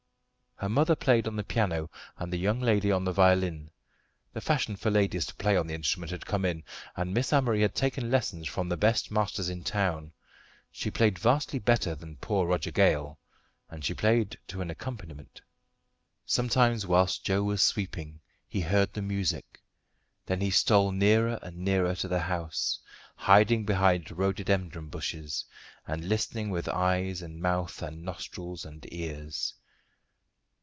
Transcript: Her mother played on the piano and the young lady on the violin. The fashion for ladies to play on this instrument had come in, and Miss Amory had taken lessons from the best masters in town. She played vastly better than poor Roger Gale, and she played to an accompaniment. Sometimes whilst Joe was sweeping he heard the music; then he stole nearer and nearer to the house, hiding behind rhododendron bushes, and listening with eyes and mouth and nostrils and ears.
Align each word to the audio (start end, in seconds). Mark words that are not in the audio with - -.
Her 0.57 0.69
mother 0.69 0.95
played 0.95 1.25
on 1.25 1.37
the 1.37 1.43
piano 1.43 1.89
and 2.19 2.31
the 2.31 2.37
young 2.37 2.59
lady 2.61 2.91
on 2.91 3.03
the 3.03 3.11
violin. 3.11 3.71
The 4.33 4.41
fashion 4.41 4.75
for 4.75 4.91
ladies 4.91 5.25
to 5.25 5.35
play 5.35 5.57
on 5.57 5.65
this 5.65 5.73
instrument 5.73 6.11
had 6.11 6.27
come 6.27 6.45
in, 6.45 6.63
and 6.95 7.15
Miss 7.15 7.33
Amory 7.33 7.63
had 7.63 7.73
taken 7.73 8.11
lessons 8.11 8.47
from 8.47 8.69
the 8.69 8.77
best 8.77 9.09
masters 9.09 9.49
in 9.49 9.63
town. 9.63 10.11
She 10.71 10.91
played 10.91 11.17
vastly 11.17 11.57
better 11.57 11.95
than 11.95 12.17
poor 12.17 12.45
Roger 12.45 12.69
Gale, 12.69 13.17
and 13.71 13.83
she 13.83 13.95
played 13.95 14.37
to 14.49 14.61
an 14.61 14.69
accompaniment. 14.69 15.41
Sometimes 16.27 16.85
whilst 16.85 17.25
Joe 17.25 17.41
was 17.41 17.63
sweeping 17.63 18.19
he 18.47 18.61
heard 18.61 18.93
the 18.93 19.01
music; 19.01 19.63
then 20.27 20.41
he 20.41 20.51
stole 20.51 20.91
nearer 20.91 21.39
and 21.41 21.57
nearer 21.57 21.95
to 21.95 22.07
the 22.07 22.19
house, 22.19 22.77
hiding 23.15 23.65
behind 23.65 24.11
rhododendron 24.11 24.89
bushes, 24.89 25.43
and 25.87 26.07
listening 26.07 26.51
with 26.51 26.69
eyes 26.69 27.23
and 27.23 27.41
mouth 27.41 27.81
and 27.81 28.03
nostrils 28.03 28.63
and 28.63 28.85
ears. 28.93 29.55